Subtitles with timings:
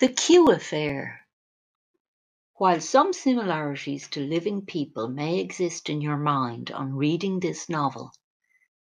[0.00, 1.20] The Q Affair.
[2.54, 8.10] While some similarities to living people may exist in your mind on reading this novel,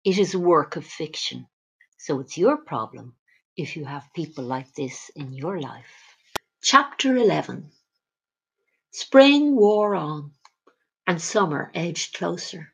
[0.05, 1.49] it is a work of fiction,
[1.99, 3.17] so it's your problem
[3.57, 6.15] if you have people like this in your life.
[6.63, 7.73] Chapter 11
[8.93, 10.31] Spring wore on,
[11.09, 12.73] and summer edged closer.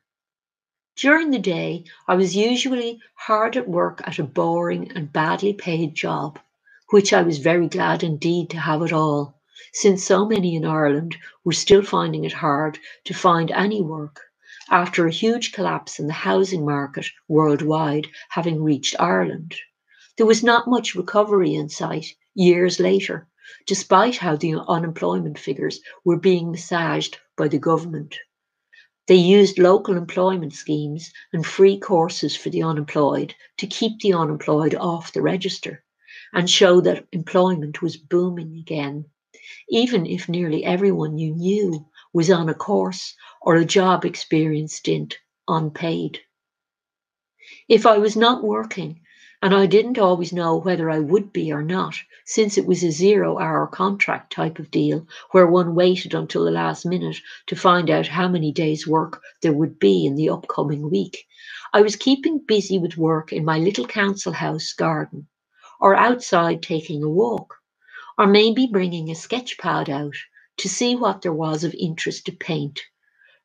[0.95, 5.95] During the day, I was usually hard at work at a boring and badly paid
[5.95, 6.39] job
[6.91, 9.41] which I was very glad indeed to have it all,
[9.73, 14.21] since so many in Ireland were still finding it hard to find any work
[14.71, 19.57] after a huge collapse in the housing market worldwide having reached Ireland.
[20.17, 23.27] There was not much recovery in sight years later,
[23.67, 28.17] despite how the unemployment figures were being massaged by the government.
[29.09, 34.77] They used local employment schemes and free courses for the unemployed to keep the unemployed
[34.77, 35.85] off the register
[36.37, 39.07] and show that employment was booming again,
[39.71, 45.17] even if nearly everyone you knew was on a course or a job experience stint
[45.49, 46.19] unpaid.
[47.71, 49.01] If I was not working,
[49.41, 52.91] and I didn't always know whether I would be or not, since it was a
[52.91, 57.89] zero hour contract type of deal where one waited until the last minute to find
[57.89, 61.25] out how many days' work there would be in the upcoming week.
[61.73, 65.29] I was keeping busy with work in my little council house garden
[65.81, 67.57] or outside taking a walk,
[68.19, 70.15] or maybe bringing a sketch pad out
[70.57, 72.81] to see what there was of interest to paint.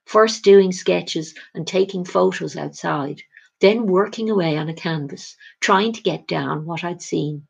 [0.06, 3.22] First doing sketches and taking photos outside,
[3.60, 7.48] then working away on a canvas, trying to get down what I'd seen.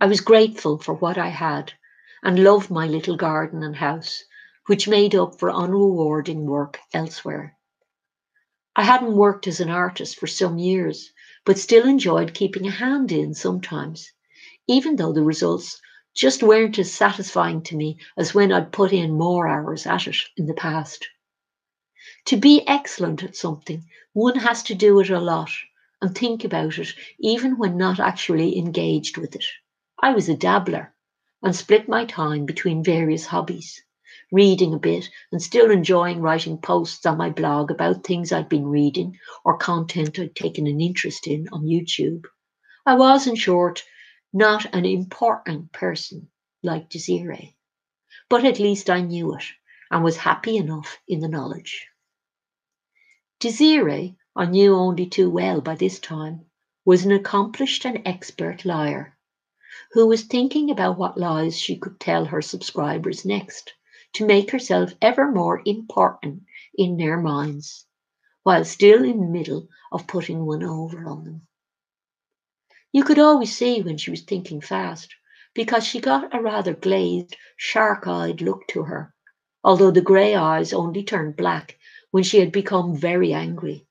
[0.00, 1.72] I was grateful for what I had
[2.22, 4.24] and loved my little garden and house,
[4.66, 7.56] which made up for unrewarding work elsewhere.
[8.76, 11.12] I hadn't worked as an artist for some years,
[11.44, 14.12] but still enjoyed keeping a hand in sometimes,
[14.68, 15.80] even though the results
[16.14, 20.16] just weren't as satisfying to me as when I'd put in more hours at it
[20.36, 21.08] in the past.
[22.26, 25.50] To be excellent at something, one has to do it a lot
[26.00, 29.46] and think about it even when not actually engaged with it.
[30.00, 30.94] I was a dabbler
[31.42, 33.82] and split my time between various hobbies
[34.32, 38.66] reading a bit, and still enjoying writing posts on my blog about things I'd been
[38.66, 42.24] reading or content I'd taken an interest in on YouTube.
[42.86, 43.84] I was, in short,
[44.32, 46.28] not an important person
[46.62, 47.54] like Desiree,
[48.30, 49.44] but at least I knew it
[49.90, 51.86] and was happy enough in the knowledge.
[53.38, 56.46] Desiree, I knew only too well by this time,
[56.86, 59.14] was an accomplished and expert liar
[59.92, 63.74] who was thinking about what lies she could tell her subscribers next
[64.14, 66.42] to make herself ever more important
[66.74, 67.86] in their minds,
[68.42, 71.46] while still in the middle of putting one over on them.
[72.92, 75.14] You could always see when she was thinking fast,
[75.54, 79.14] because she got a rather glazed, shark eyed look to her,
[79.64, 81.78] although the grey eyes only turned black
[82.10, 83.86] when she had become very angry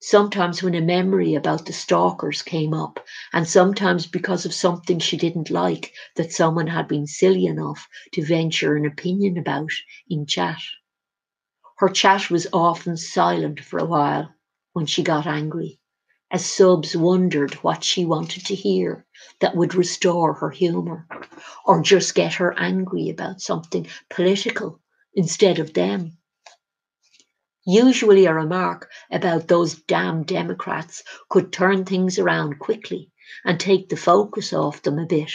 [0.00, 3.00] sometimes when a memory about the stalkers came up,
[3.32, 8.24] and sometimes because of something she didn't like that someone had been silly enough to
[8.24, 9.70] venture an opinion about
[10.10, 10.58] in chat.
[11.78, 14.32] Her chat was often silent for a while
[14.72, 15.78] when she got angry,
[16.30, 19.06] as subs wondered what she wanted to hear
[19.40, 21.06] that would restore her humour,
[21.64, 24.80] or just get her angry about something political
[25.14, 26.16] instead of them
[27.66, 33.10] Usually, a remark about those damn Democrats could turn things around quickly
[33.44, 35.32] and take the focus off them a bit.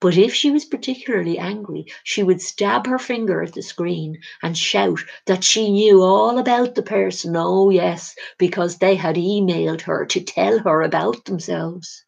[0.00, 4.56] But if she was particularly angry, she would stab her finger at the screen and
[4.56, 7.36] shout that she knew all about the person.
[7.36, 12.04] Oh, yes, because they had emailed her to tell her about themselves.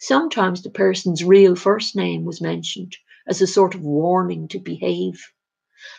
[0.00, 5.20] Sometimes the person's real first name was mentioned as a sort of warning to behave.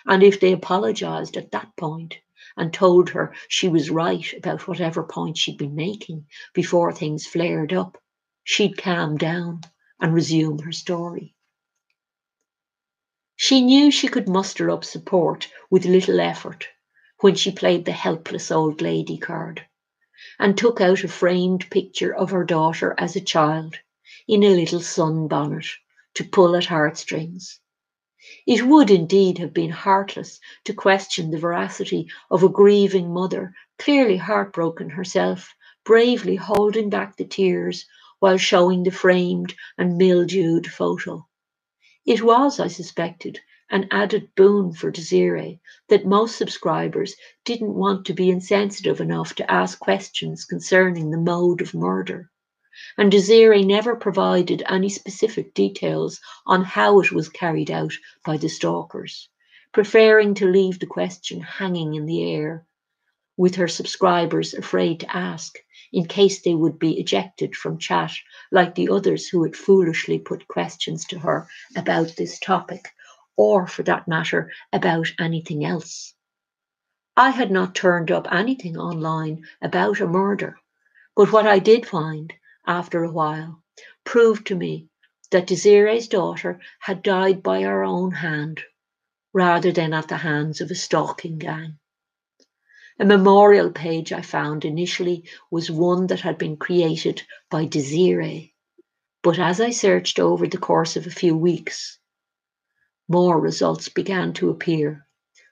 [0.07, 2.15] And if they apologized at that point,
[2.57, 7.71] and told her she was right about whatever point she'd been making before things flared
[7.71, 8.01] up,
[8.43, 9.61] she'd calm down
[9.99, 11.35] and resume her story.
[13.35, 16.67] She knew she could muster up support with little effort
[17.19, 19.65] when she played the helpless old lady card
[20.39, 23.75] and took out a framed picture of her daughter as a child
[24.27, 25.67] in a little sunbonnet
[26.15, 27.59] to pull at heartstrings
[28.47, 34.17] it would indeed have been heartless to question the veracity of a grieving mother, clearly
[34.17, 37.85] heartbroken herself, bravely holding back the tears
[38.19, 41.27] while showing the framed and mildewed photo.
[42.05, 43.39] It was, I suspected,
[43.69, 49.51] an added boon for Desiree that most subscribers didn't want to be insensitive enough to
[49.51, 52.29] ask questions concerning the mode of murder,
[52.97, 57.93] and Desiree never provided any specific details on how it was carried out
[58.25, 59.29] by the stalkers,
[59.71, 62.65] preferring to leave the question hanging in the air,
[63.37, 65.57] with her subscribers afraid to ask
[65.93, 68.11] in case they would be ejected from chat
[68.51, 71.47] like the others who had foolishly put questions to her
[71.77, 72.89] about this topic,
[73.37, 76.13] or for that matter, about anything else.
[77.15, 80.57] I had not turned up anything online about a murder,
[81.15, 82.33] but what I did find
[82.67, 83.61] after a while
[84.03, 84.87] proved to me
[85.31, 88.61] that Desiree's daughter had died by her own hand
[89.33, 91.77] rather than at the hands of a stalking gang.
[92.99, 98.53] A memorial page I found initially was one that had been created by Desiree,
[99.21, 101.99] but as I searched over the course of a few weeks,
[103.07, 105.05] more results began to appear,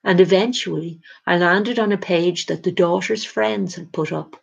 [0.04, 4.43] and eventually I landed on a page that the daughter's friends had put up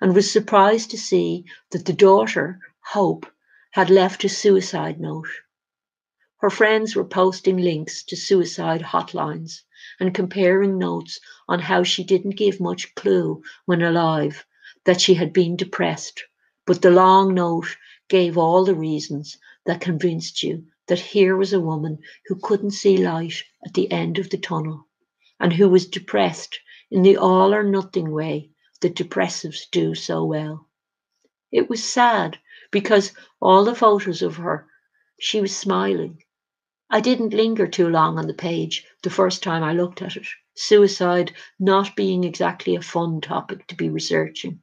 [0.00, 2.58] and was surprised to see that the daughter,
[2.92, 3.26] Hope,
[3.72, 5.28] had left a suicide note.
[6.38, 9.60] Her friends were posting links to suicide hotlines
[10.00, 14.46] and comparing notes on how she didn't give much clue when alive
[14.86, 16.24] that she had been depressed,
[16.66, 17.76] but the long note
[18.08, 19.36] gave all the reasons
[19.66, 24.18] that convinced you that here was a woman who couldn't see light at the end
[24.18, 24.88] of the tunnel
[25.38, 26.58] and who was depressed
[26.90, 28.50] in the all or nothing way
[28.80, 30.68] the depressives do so well.
[31.52, 32.38] It was sad
[32.70, 34.66] because all the photos of her,
[35.18, 36.22] she was smiling.
[36.88, 40.26] I didn't linger too long on the page the first time I looked at it,
[40.54, 44.62] suicide not being exactly a fun topic to be researching.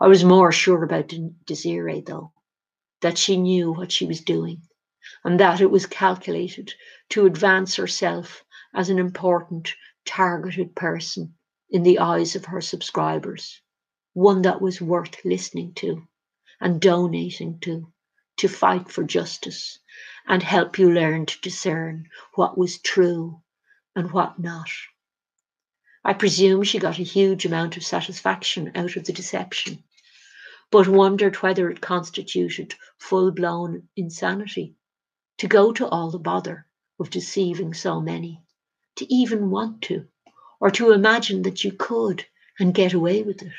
[0.00, 1.12] I was more sure about
[1.44, 2.32] Desiree, though,
[3.00, 4.62] that she knew what she was doing
[5.24, 6.72] and that it was calculated
[7.10, 9.74] to advance herself as an important,
[10.04, 11.34] targeted person
[11.72, 13.62] in the eyes of her subscribers,
[14.12, 16.06] one that was worth listening to
[16.60, 17.90] and donating to,
[18.36, 19.78] to fight for justice
[20.28, 23.40] and help you learn to discern what was true
[23.96, 24.68] and what not.
[26.04, 29.82] I presume she got a huge amount of satisfaction out of the deception,
[30.70, 34.76] but wondered whether it constituted full blown insanity
[35.38, 36.66] to go to all the bother
[37.00, 38.42] of deceiving so many,
[38.96, 40.06] to even want to
[40.62, 42.24] or to imagine that you could
[42.60, 43.52] and get away with it.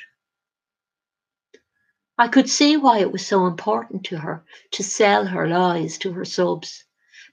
[2.17, 6.13] I could see why it was so important to her to sell her lies to
[6.13, 6.85] her subs,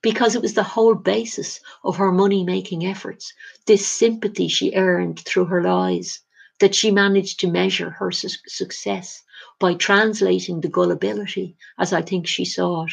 [0.02, 3.32] because it was the whole basis of her money making efforts,
[3.67, 6.19] this sympathy she earned through her lies,
[6.58, 9.22] that she managed to measure her su- success
[9.61, 12.93] by translating the gullibility, as I think she saw it,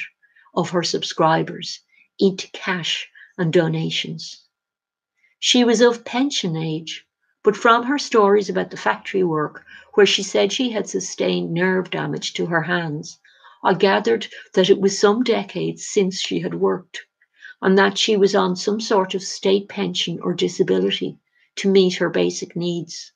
[0.53, 1.79] of her subscribers
[2.19, 4.46] into cash and donations.
[5.39, 7.05] She was of pension age,
[7.43, 9.63] but from her stories about the factory work,
[9.93, 13.19] where she said she had sustained nerve damage to her hands,
[13.63, 17.05] I gathered that it was some decades since she had worked,
[17.61, 21.19] and that she was on some sort of state pension or disability
[21.57, 23.11] to meet her basic needs.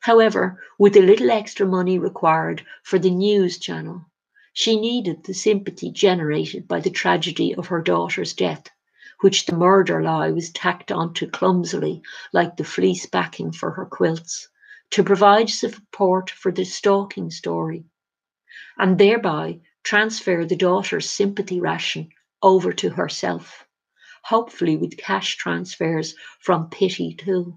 [0.00, 4.06] However, with the little extra money required for the news channel,
[4.52, 8.70] she needed the sympathy generated by the tragedy of her daughter's death
[9.22, 12.02] which the murder lie was tacked onto clumsily
[12.32, 14.48] like the fleece backing for her quilts,
[14.90, 17.84] to provide support for the stalking story,
[18.78, 22.08] and thereby transfer the daughter's sympathy ration
[22.42, 23.64] over to herself,
[24.24, 27.56] hopefully with cash transfers from pity too.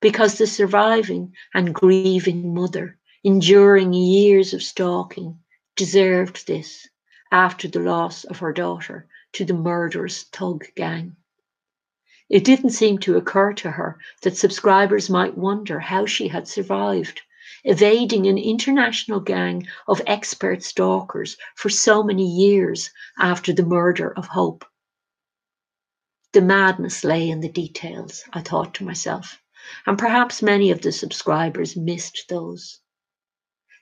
[0.00, 5.36] Because the surviving and grieving mother, enduring years of stalking,
[5.74, 6.88] deserved this
[7.32, 11.14] after the loss of her daughter to the murderous thug gang.
[12.30, 17.20] It didn't seem to occur to her that subscribers might wonder how she had survived,
[17.62, 24.26] evading an international gang of expert stalkers for so many years after the murder of
[24.28, 24.64] Hope.
[26.32, 29.38] The madness lay in the details, I thought to myself,
[29.86, 32.80] and perhaps many of the subscribers missed those.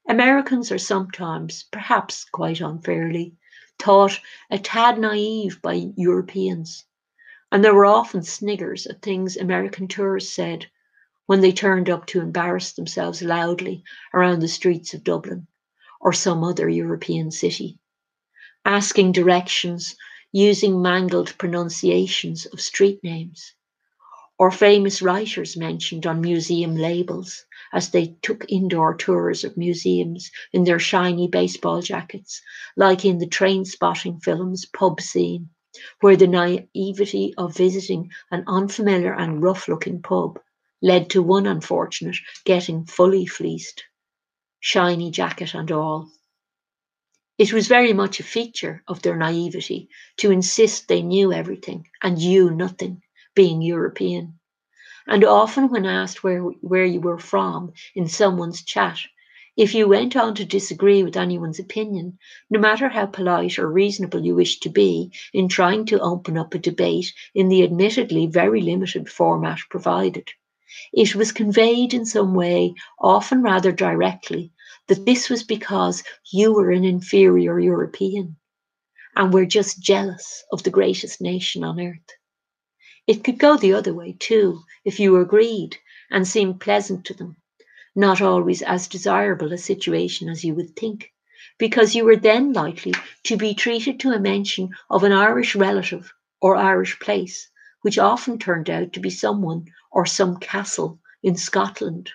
[0.09, 3.37] Americans are sometimes, perhaps quite unfairly,
[3.79, 6.85] thought a tad naive by Europeans,
[7.51, 10.67] and there were often sniggers at things American tourists said
[11.27, 13.83] when they turned up to embarrass themselves loudly
[14.15, 15.49] around the streets of Dublin
[16.01, 17.79] or some other European city,
[18.65, 19.97] asking directions
[20.33, 23.55] using mangled pronunciations of street names,
[24.39, 30.65] or famous writers mentioned on museum labels as they took indoor tours of museums in
[30.65, 32.43] their shiny baseball jackets,
[32.77, 35.49] like in the train spotting film's pub scene,
[36.01, 40.41] where the naivety of visiting an unfamiliar and rough looking pub
[40.83, 43.85] led to one unfortunate getting fully fleeced,
[44.61, 46.11] shiny jacket and all.
[47.39, 49.89] It was very much a feature of their naivety
[50.19, 53.03] to insist they knew everything and you nothing,
[53.35, 54.39] being European.
[55.07, 58.99] And often, when asked where, where you were from in someone's chat,
[59.57, 62.19] if you went on to disagree with anyone's opinion,
[62.51, 66.55] no matter how polite or reasonable you wished to be in trying to open up
[66.55, 70.29] a debate in the admittedly very limited format provided,
[70.93, 74.53] it was conveyed in some way, often rather directly,
[74.89, 78.37] that this was because you were an inferior European
[79.15, 82.11] and were just jealous of the greatest nation on earth.
[83.07, 85.77] It could go the other way too, if you agreed
[86.11, 87.37] and seemed pleasant to them,
[87.95, 91.13] not always as desirable a situation as you would think,
[91.59, 92.95] because you were then likely
[93.25, 97.51] to be treated to a mention of an Irish relative or Irish place,
[97.83, 102.11] which often turned out to be someone or some castle in Scotland.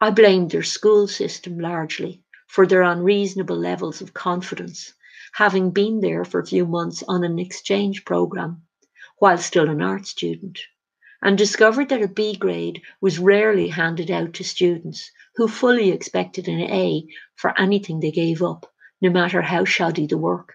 [0.00, 4.94] I blamed their school system largely for their unreasonable levels of confidence,
[5.34, 8.62] having been there for a few months on an exchange program
[9.18, 10.58] while still an art student,
[11.22, 16.48] and discovered that a B grade was rarely handed out to students who fully expected
[16.48, 17.06] an A
[17.36, 20.54] for anything they gave up, no matter how shoddy the work.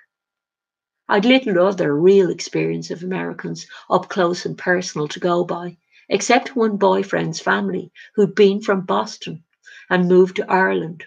[1.08, 6.56] I'd little other real experience of Americans up close and personal to go by, except
[6.56, 9.44] one boyfriend's family who'd been from Boston
[9.90, 11.06] and moved to Ireland.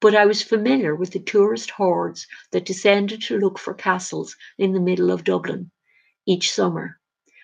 [0.00, 4.72] But I was familiar with the tourist hordes that descended to look for castles in
[4.72, 5.70] the middle of Dublin
[6.26, 6.98] each summer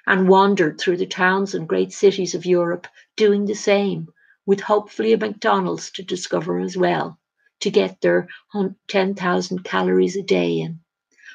[0.07, 4.09] and wandered through the towns and great cities of Europe doing the same,
[4.47, 7.19] with hopefully a McDonald's to discover as well,
[7.61, 8.29] to get their
[8.89, 10.81] 10,000 calories a day in,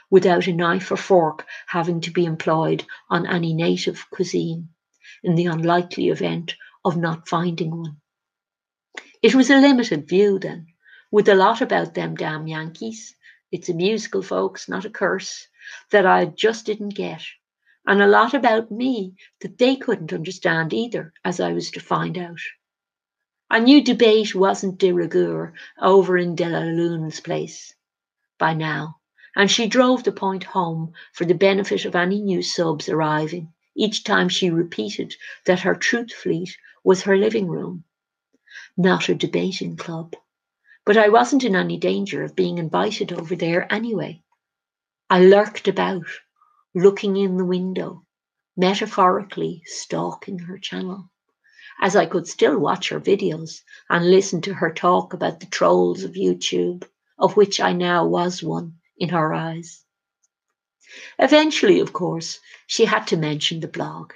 [0.10, 4.70] without a knife or fork having to be employed on any native cuisine
[5.24, 7.98] in the unlikely event of not finding one.
[9.22, 10.68] It was a limited view then,
[11.12, 13.16] with a lot about them damn Yankees.
[13.52, 15.48] It's a musical, folks, not a curse,
[15.92, 17.22] that I just didn't get.
[17.86, 22.18] And a lot about me that they couldn't understand either, as I was to find
[22.18, 22.40] out.
[23.50, 27.76] I knew debate wasn't de rigueur over in De La Lune's place
[28.38, 28.98] by now,
[29.36, 34.04] and she drove the point home for the benefit of any new subs arriving each
[34.04, 35.14] time she repeated
[35.46, 37.84] that her truth fleet was her living room,
[38.76, 40.16] not a debating club.
[40.86, 44.24] But I wasn't in any danger of being invited over there anyway.
[45.08, 46.08] I lurked about,
[46.74, 48.08] looking in the window,
[48.58, 51.12] metaphorically stalking her channel,
[51.80, 56.04] as I could still watch her videos and listen to her talk about the trolls
[56.04, 59.86] of YouTube, of which I now was one in her eyes.
[61.20, 64.12] Eventually, of course, she had to mention the blog.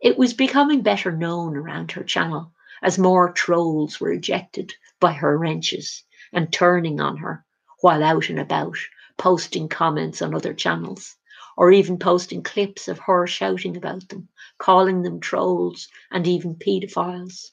[0.00, 5.36] It was becoming better known around her channel as more trolls were ejected by her
[5.36, 7.44] wrenches and turning on her
[7.82, 8.78] while out and about,
[9.18, 11.16] posting comments on other channels,
[11.56, 17.50] or even posting clips of her shouting about them, calling them trolls and even paedophiles.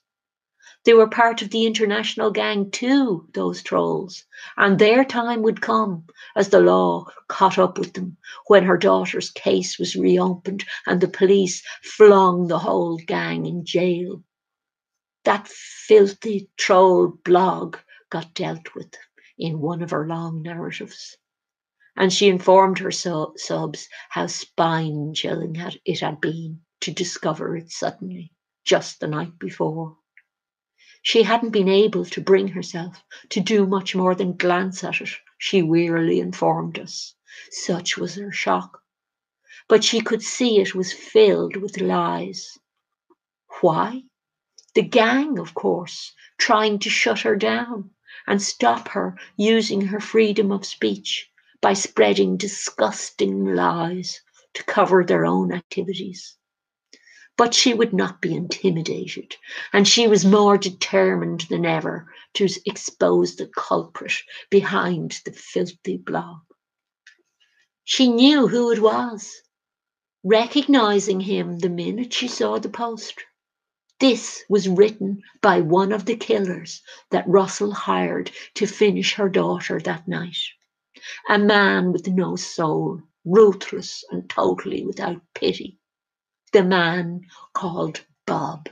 [0.85, 4.23] They were part of the international gang too, those trolls,
[4.55, 6.05] and their time would come
[6.35, 11.07] as the law caught up with them when her daughter's case was reopened and the
[11.07, 14.23] police flung the whole gang in jail.
[15.23, 17.77] That filthy troll blog
[18.11, 18.93] got dealt with
[19.39, 21.17] in one of her long narratives.
[21.97, 27.71] And she informed her so- subs how spine chilling it had been to discover it
[27.71, 28.33] suddenly,
[28.65, 29.97] just the night before.
[31.01, 35.09] She hadn't been able to bring herself to do much more than glance at it,
[35.37, 37.15] she wearily informed us.
[37.51, 38.81] Such was her shock.
[39.69, 42.57] But she could see it was filled with lies.
[43.61, 44.03] Why?
[44.73, 47.91] The gang, of course, trying to shut her down
[48.27, 51.31] and stop her using her freedom of speech
[51.61, 54.21] by spreading disgusting lies
[54.53, 56.35] to cover their own activities.
[57.37, 59.35] But she would not be intimidated,
[59.73, 64.13] and she was more determined than ever to expose the culprit
[64.49, 66.41] behind the filthy blog.
[67.83, 69.41] She knew who it was,
[70.23, 73.21] recognizing him the minute she saw the post.
[73.99, 76.81] This was written by one of the killers
[77.11, 80.37] that Russell hired to finish her daughter that night.
[81.29, 85.77] A man with no soul, ruthless and totally without pity
[86.55, 88.69] the man called Bob.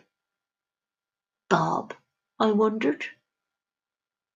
[1.49, 1.93] Bob,
[2.39, 3.05] I wondered.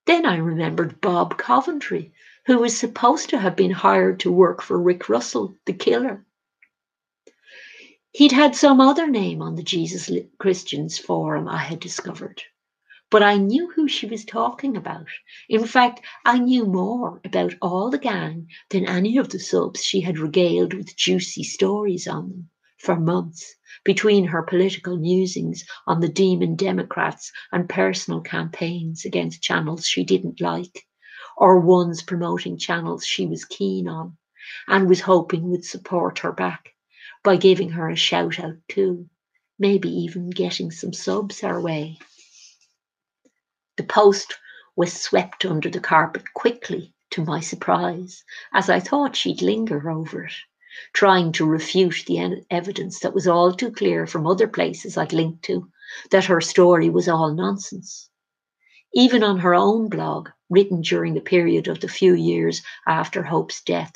[0.06, 2.12] Then I remembered Bob Coventry,
[2.46, 6.26] who was supposed to have been hired to work for Rick Russell, the killer.
[8.12, 12.44] He'd had some other name on the Jesus Christians forum, I had discovered,
[13.10, 15.08] but I knew who she was talking about.
[15.48, 20.02] In fact, I knew more about all the gang than any of the subs she
[20.02, 26.10] had regaled with juicy stories on them for months, between her political musings on the
[26.10, 30.86] demon Democrats and personal campaigns against channels she didn't like,
[31.38, 34.18] or ones promoting channels she was keen on
[34.68, 36.74] and was hoping would support her back
[37.24, 39.10] by giving her a shout out too,
[39.58, 41.98] maybe even getting some subs her way.
[43.78, 44.40] The post
[44.76, 50.24] was swept under the carpet quickly, to my surprise, as I thought she'd linger over
[50.24, 50.34] it,
[50.94, 55.44] trying to refute the evidence that was all too clear from other places I'd linked
[55.44, 55.70] to
[56.10, 58.10] that her story was all nonsense.
[58.96, 63.62] Even on her own blog, written during the period of the few years after Hope's
[63.62, 63.94] death,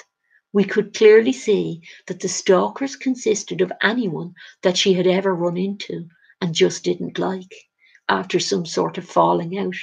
[0.54, 5.58] we could clearly see that the stalkers consisted of anyone that she had ever run
[5.58, 6.08] into
[6.40, 7.52] and just didn't like
[8.12, 9.76] after some sort of falling out.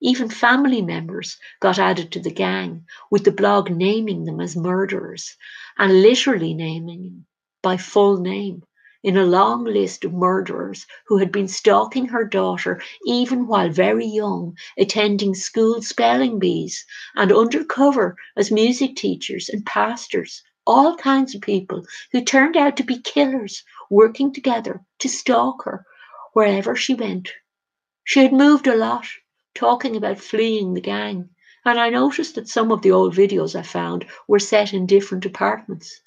[0.00, 5.36] Even family members got added to the gang, with the blog naming them as murderers
[5.78, 7.26] and literally naming them
[7.62, 8.64] by full name
[9.04, 14.06] in a long list of murderers who had been stalking her daughter even while very
[14.06, 20.42] young, attending school spelling bees and undercover as music teachers and pastors.
[20.66, 25.86] All kinds of people who turned out to be killers working together to stalk her
[26.32, 27.32] wherever she went.
[28.04, 29.06] She had moved a lot,
[29.54, 31.30] talking about fleeing the gang,
[31.64, 35.24] and I noticed that some of the old videos I found were set in different
[35.24, 36.00] apartments.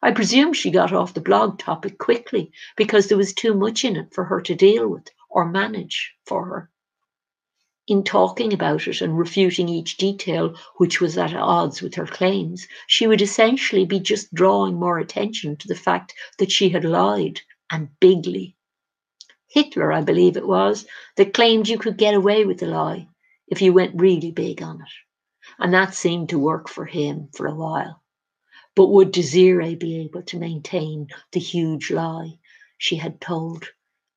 [0.00, 3.96] I presume she got off the blog topic quickly because there was too much in
[3.96, 6.70] it for her to deal with or manage for her.
[7.88, 12.68] In talking about it and refuting each detail which was at odds with her claims,
[12.86, 17.40] she would essentially be just drawing more attention to the fact that she had lied
[17.72, 18.54] and bigly.
[19.50, 23.08] Hitler, I believe it was, that claimed you could get away with a lie
[23.48, 24.92] if you went really big on it.
[25.58, 28.00] And that seemed to work for him for a while.
[28.76, 32.38] But would Desiree be able to maintain the huge lie
[32.78, 33.66] she had told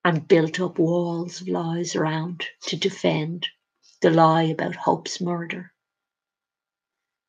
[0.05, 3.47] and built up walls of lies around to defend
[4.01, 5.73] the lie about Hope's murder?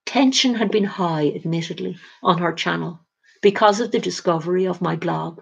[0.04, 3.00] Tension had been high, admittedly, on her channel
[3.40, 5.40] because of the discovery of my blog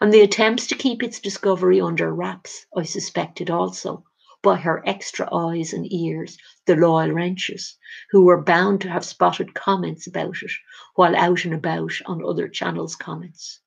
[0.00, 4.04] and the attempts to keep its discovery under wraps, I suspected also,
[4.42, 7.76] by her extra eyes and ears, the loyal wrenches,
[8.10, 10.50] who were bound to have spotted comments about it
[10.94, 13.60] while out and about on other channels' comments.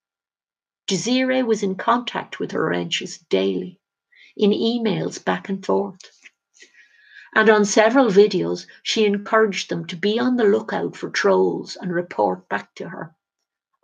[0.87, 3.79] Desiree was in contact with her wrenches daily,
[4.35, 5.99] in emails back and forth.
[7.35, 11.93] And on several videos, she encouraged them to be on the lookout for trolls and
[11.93, 13.15] report back to her.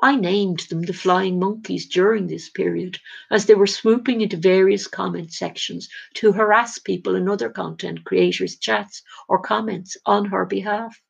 [0.04, 3.00] I named them the flying monkeys during this period,
[3.32, 8.58] as they were swooping into various comment sections to harass people in other content creators'
[8.58, 11.02] chats or comments on her behalf.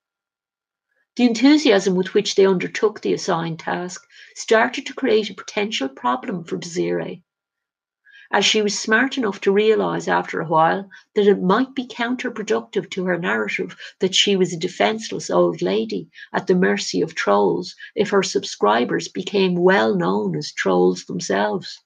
[1.15, 6.43] The enthusiasm with which they undertook the assigned task started to create a potential problem
[6.43, 7.23] for Desiree
[8.33, 12.89] as she was smart enough to realize after a while that it might be counterproductive
[12.89, 17.75] to her narrative that she was a defenseless old lady at the mercy of trolls
[17.93, 21.79] if her subscribers became well known as trolls themselves.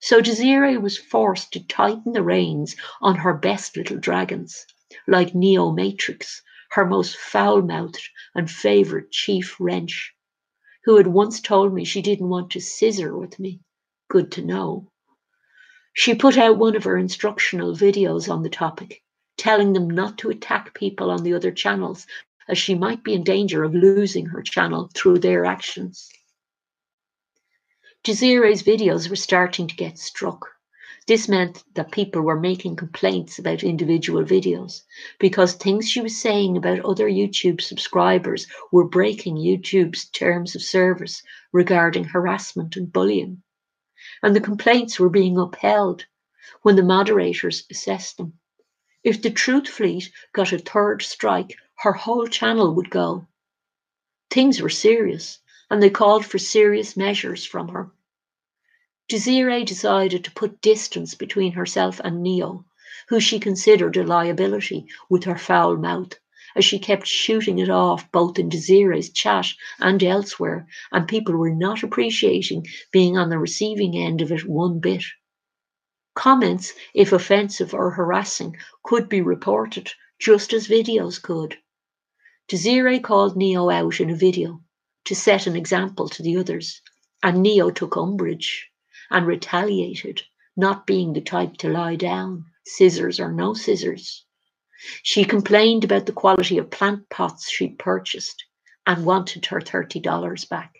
[0.00, 4.66] So Desiree was forced to tighten the reins on her best little dragons,
[5.06, 10.14] like Neo Matrix, her most foul mouthed and favourite chief wrench,
[10.84, 13.60] who had once told me she didn't want to scissor with me.
[14.10, 14.90] Good to know.
[16.00, 19.02] She put out one of her instructional videos on the topic,
[19.36, 22.06] telling them not to attack people on the other channels,
[22.46, 26.08] as she might be in danger of losing her channel through their actions.
[28.04, 30.46] Desiree's videos were starting to get struck.
[31.08, 34.82] This meant that people were making complaints about individual videos
[35.18, 41.24] because things she was saying about other YouTube subscribers were breaking YouTube's terms of service
[41.50, 43.42] regarding harassment and bullying
[44.22, 46.06] and the complaints were being upheld
[46.62, 48.38] when the moderators assessed them.
[49.04, 53.26] If the Truth Fleet got a third strike, her whole channel would go.
[54.30, 55.38] Things were serious,
[55.70, 57.90] and they called for serious measures from her.
[59.08, 62.64] Desiree decided to put distance between herself and Neo,
[63.08, 66.18] who she considered a liability with her foul mouth
[66.56, 69.46] as she kept shooting it off both in Desiree's chat
[69.80, 74.78] and elsewhere, and people were not appreciating being on the receiving end of it one
[74.80, 75.04] bit.
[76.14, 81.58] Comments, if offensive or harassing, could be reported, just as videos could.
[82.48, 84.60] Desiree called Neo out in a video
[85.04, 86.80] to set an example to the others,
[87.22, 88.68] and Neo took umbrage
[89.10, 90.22] and retaliated,
[90.56, 94.24] not being the type to lie down, scissors or no scissors.
[95.02, 98.44] She complained about the quality of plant pots she'd purchased
[98.86, 100.72] and wanted her $30 back.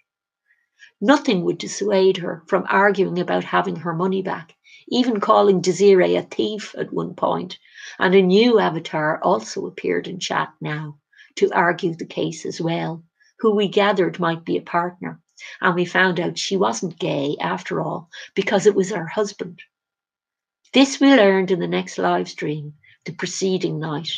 [1.00, 4.54] Nothing would dissuade her from arguing about having her money back,
[4.88, 7.58] even calling Desiree a thief at one point,
[7.98, 10.98] and a new avatar also appeared in chat now
[11.34, 13.02] to argue the case as well,
[13.40, 15.20] who we gathered might be a partner,
[15.61, 19.61] and we found out she wasn't gay after all because it was her husband.
[20.72, 22.74] This we learned in the next live stream
[23.08, 24.12] the preceding night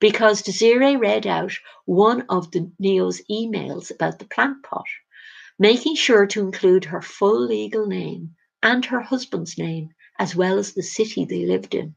[0.00, 1.52] because Desiree read out
[1.84, 4.86] one of the Neo's emails about the plant pot
[5.58, 10.72] making sure to include her full legal name and her husband's name, as well as
[10.72, 11.94] the city they lived in.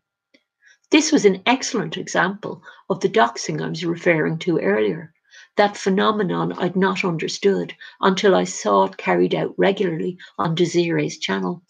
[0.91, 5.13] This was an excellent example of the doxing I was referring to earlier,
[5.57, 11.61] that phenomenon I'd not understood until I saw it carried out regularly on Desiree's channel.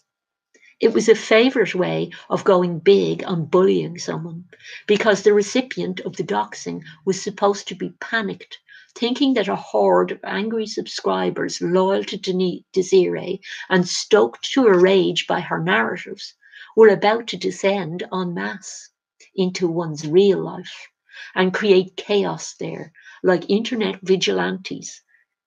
[0.80, 4.46] It was a favourite way of going big on bullying someone
[4.86, 8.58] because the recipient of the doxing was supposed to be panicked
[8.96, 15.26] thinking that a horde of angry subscribers loyal to Desiree and stoked to a rage
[15.26, 16.34] by her narratives
[16.76, 18.88] were about to descend en masse
[19.34, 20.88] into one's real life
[21.34, 25.02] and create chaos there, like internet vigilantes,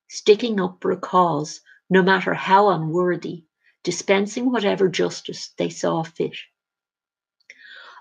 [0.10, 3.44] sticking up for a cause, no matter how unworthy,
[3.84, 6.38] dispensing whatever justice they saw fit.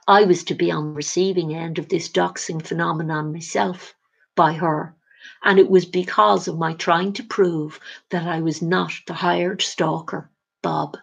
[0.08, 3.94] I was to be on the receiving end of this doxing phenomenon myself
[4.34, 4.96] by her
[5.44, 7.78] and it was because of my trying to prove
[8.10, 10.28] that I was not the hired stalker,
[10.62, 10.96] Bob.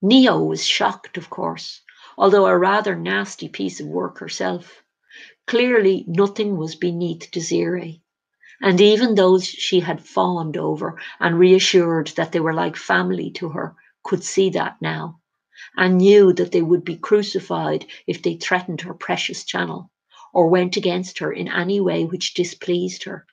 [0.00, 1.80] Neo was shocked, of course,
[2.16, 4.84] although a rather nasty piece of work herself.
[5.48, 8.03] Clearly, nothing was beneath Desiree.
[8.66, 13.50] And even those she had fawned over and reassured that they were like family to
[13.50, 15.20] her could see that now,
[15.76, 19.90] and knew that they would be crucified if they threatened her precious channel
[20.32, 23.26] or went against her in any way which displeased her.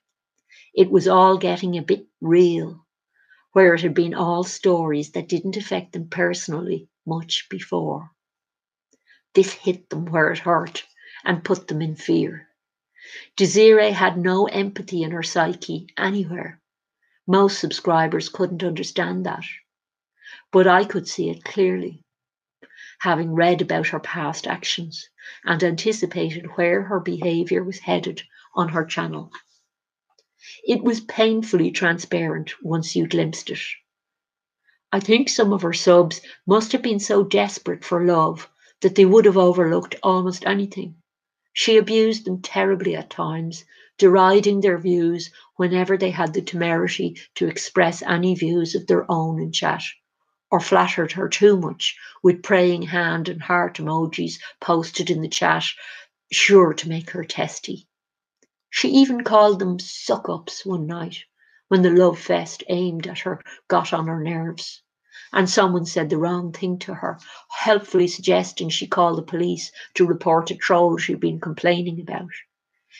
[0.73, 2.85] It was all getting a bit real,
[3.53, 8.11] where it had been all stories that didn't affect them personally much before.
[9.33, 10.83] This hit them where it hurt
[11.23, 12.49] and put them in fear.
[13.35, 16.59] Desiree had no empathy in her psyche anywhere.
[17.27, 19.43] Most subscribers couldn't understand that.
[20.51, 22.03] But I could see it clearly
[23.01, 25.09] having read about her past actions
[25.43, 28.21] and anticipated where her behaviour was headed
[28.53, 29.31] on her channel.
[30.63, 33.59] It was painfully transparent once you glimpsed it.
[34.91, 38.47] I think some of her subs must have been so desperate for love
[38.81, 41.00] that they would have overlooked almost anything.
[41.53, 43.65] She abused them terribly at times,
[43.97, 49.41] deriding their views whenever they had the temerity to express any views of their own
[49.41, 49.83] in chat
[50.49, 55.65] or flattered her too much with praying hand and heart emojis posted in the chat,
[56.31, 57.87] sure to make her testy.
[58.69, 61.25] She even called them suck ups one night
[61.67, 64.81] when the love fest aimed at her got on her nerves.
[65.33, 67.17] And someone said the wrong thing to her,
[67.49, 72.31] helpfully suggesting she call the police to report a troll she'd been complaining about.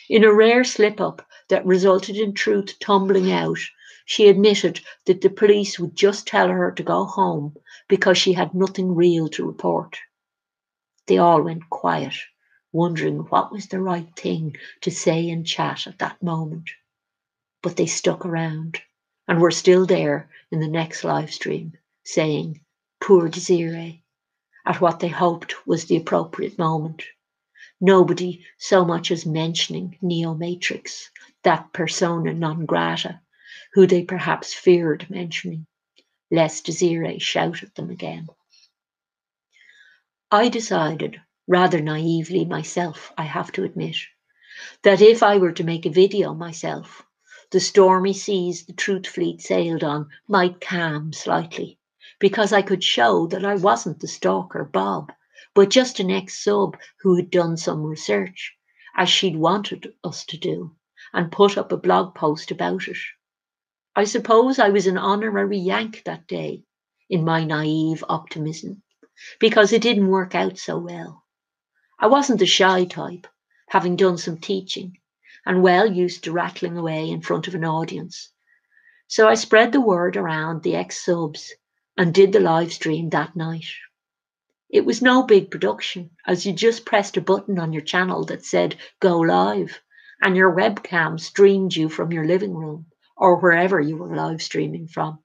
[0.08, 3.58] In a rare slip up that resulted in truth tumbling out,
[4.04, 7.54] she admitted that the police would just tell her to go home
[7.88, 9.98] because she had nothing real to report.
[11.06, 12.14] They all went quiet,
[12.72, 16.70] wondering what was the right thing to say and chat at that moment.
[17.62, 18.80] But they stuck around
[19.28, 22.60] and were still there in the next live stream, saying,
[23.00, 24.04] Poor Desiree,
[24.66, 27.02] at what they hoped was the appropriate moment.
[27.80, 31.10] Nobody so much as mentioning Neo Matrix,
[31.42, 33.20] that persona non grata
[33.74, 35.66] who they perhaps feared mentioning,
[36.30, 38.28] lest Desiree shout at them again.
[40.30, 43.96] I decided, rather naively myself, I have to admit,
[44.82, 47.02] that if I were to make a video myself,
[47.50, 51.78] the stormy seas the Truth Fleet sailed on might calm slightly,
[52.22, 55.10] because I could show that I wasn't the stalker Bob,
[55.54, 58.56] but just an ex sub who had done some research,
[58.96, 60.76] as she'd wanted us to do,
[61.12, 62.96] and put up a blog post about it.
[63.96, 66.62] I suppose I was an honorary Yank that day,
[67.10, 68.84] in my naive optimism,
[69.40, 71.24] because it didn't work out so well.
[71.98, 73.26] I wasn't the shy type,
[73.70, 74.96] having done some teaching,
[75.44, 78.30] and well used to rattling away in front of an audience.
[79.08, 81.52] So I spread the word around the ex subs
[82.02, 83.68] and did the live stream that night.
[84.68, 88.44] It was no big production, as you just pressed a button on your channel that
[88.44, 89.80] said go live,
[90.20, 92.86] and your webcam streamed you from your living room
[93.16, 95.22] or wherever you were live streaming from.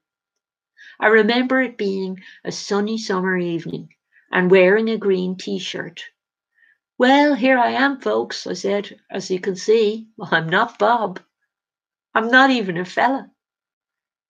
[0.99, 3.89] I remember it being a sunny summer evening,
[4.31, 6.03] and wearing a green t shirt.
[6.99, 8.99] Well, here I am, folks, I said.
[9.09, 11.21] As you can see, I'm not Bob.
[12.13, 13.31] I'm not even a fella.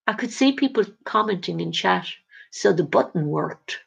[0.08, 2.08] I could see people commenting in chat,
[2.52, 3.80] so the button worked.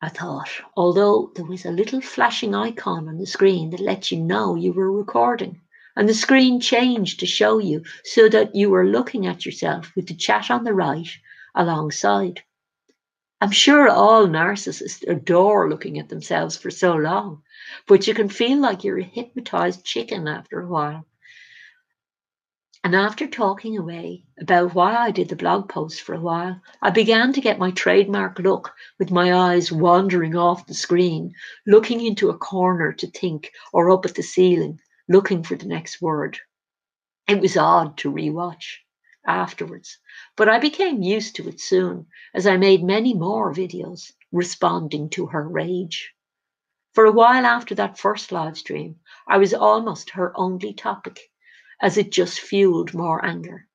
[0.00, 4.18] I thought, although there was a little flashing icon on the screen that let you
[4.18, 5.60] know you were recording,
[5.96, 10.06] and the screen changed to show you so that you were looking at yourself with
[10.06, 11.08] the chat on the right
[11.54, 12.42] alongside.
[13.40, 17.42] I'm sure all narcissists adore looking at themselves for so long,
[17.86, 21.06] but you can feel like you're a hypnotized chicken after a while.
[22.84, 26.90] And after talking away about why I did the blog post for a while, I
[26.90, 31.34] began to get my trademark look with my eyes wandering off the screen,
[31.66, 36.00] looking into a corner to think or up at the ceiling, looking for the next
[36.00, 36.38] word.
[37.26, 38.76] It was odd to rewatch
[39.26, 39.98] afterwards,
[40.36, 45.26] but I became used to it soon as I made many more videos responding to
[45.26, 46.14] her rage.
[46.94, 51.20] For a while after that first live stream, I was almost her only topic
[51.80, 53.66] as it just fueled more anger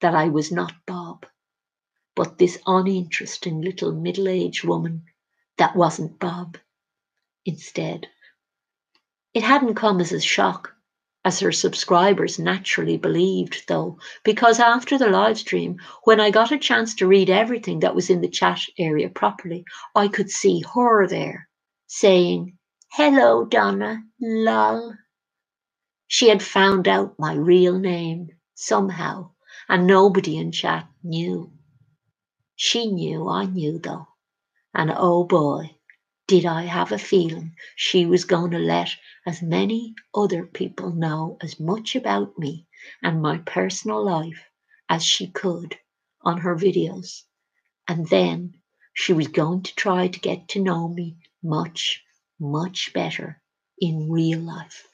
[0.00, 1.26] that I was not Bob,
[2.14, 5.04] but this uninteresting little middle aged woman
[5.58, 6.58] that wasn't Bob
[7.44, 8.06] instead.
[9.32, 10.74] It hadn't come as a shock,
[11.24, 16.58] as her subscribers naturally believed, though, because after the live stream, when I got a
[16.58, 19.64] chance to read everything that was in the chat area properly,
[19.94, 21.48] I could see her there
[21.86, 22.56] saying,
[22.92, 24.94] Hello, Donna, lol.
[26.08, 29.32] She had found out my real name somehow,
[29.68, 31.52] and nobody in chat knew.
[32.54, 34.08] She knew I knew, though.
[34.72, 35.76] And oh boy,
[36.28, 38.90] did I have a feeling she was going to let
[39.26, 42.66] as many other people know as much about me
[43.02, 44.44] and my personal life
[44.88, 45.76] as she could
[46.22, 47.22] on her videos.
[47.88, 48.54] And then
[48.94, 52.04] she was going to try to get to know me much,
[52.38, 53.42] much better
[53.80, 54.86] in real life.